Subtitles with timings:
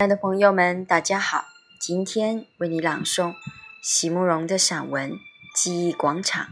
[0.00, 1.44] 亲爱的朋友们，大家好！
[1.78, 3.34] 今天为你朗诵
[3.82, 5.10] 席慕容的散文
[5.54, 6.44] 《记忆广场》。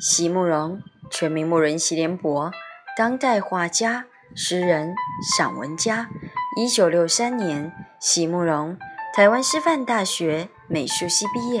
[0.00, 0.80] 席慕容，
[1.10, 2.52] 全名慕容席联博，
[2.96, 4.94] 当代画家、诗人、
[5.36, 6.08] 散文家。
[6.56, 8.78] 一九六三年，席慕容
[9.14, 11.60] 台湾师范大学美术系毕业。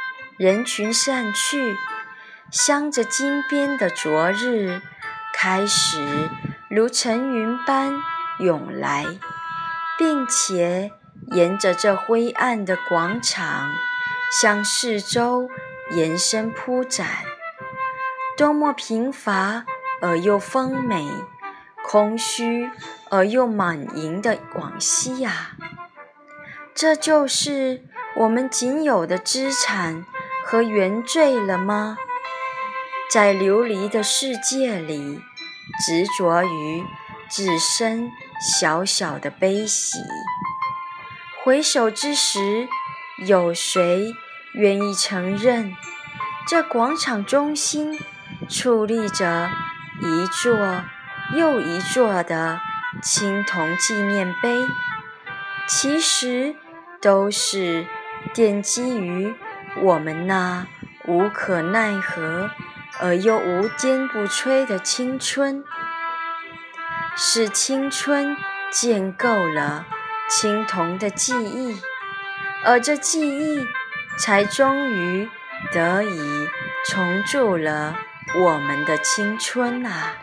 [0.41, 1.77] 人群散去，
[2.49, 4.81] 镶着金边的昨日，
[5.31, 6.31] 开始
[6.67, 7.93] 如层云般
[8.39, 9.05] 涌来。
[9.99, 10.91] 并且
[11.27, 13.71] 沿着这灰暗的广场
[14.31, 15.47] 向四周
[15.91, 17.07] 延伸铺展，
[18.35, 19.65] 多么贫乏
[20.01, 21.07] 而又丰美，
[21.85, 22.71] 空虚
[23.11, 25.51] 而又满盈的广西呀！
[26.73, 27.83] 这就是
[28.15, 30.03] 我们仅有的资产
[30.43, 31.97] 和原罪了吗？
[33.11, 35.21] 在流离的世界里，
[35.85, 36.85] 执着于
[37.29, 38.11] 自身。
[38.43, 39.99] 小小的悲喜，
[41.43, 42.67] 回首之时，
[43.27, 44.15] 有谁
[44.55, 45.75] 愿意承认，
[46.47, 47.99] 这广场中心
[48.49, 49.51] 矗立着
[49.99, 50.83] 一座
[51.35, 52.59] 又一座的
[53.03, 54.65] 青铜纪念碑？
[55.67, 56.55] 其实
[56.99, 57.85] 都是
[58.33, 59.35] 奠基于
[59.79, 60.67] 我们那
[61.05, 62.49] 无可奈何
[62.99, 65.63] 而又无坚不摧的青春。
[67.15, 68.37] 是青春
[68.71, 69.85] 建构了
[70.29, 71.81] 青铜的记忆，
[72.63, 73.67] 而这记忆
[74.17, 75.29] 才终于
[75.73, 76.47] 得以
[76.87, 77.97] 重铸了
[78.39, 80.13] 我们的青春啊！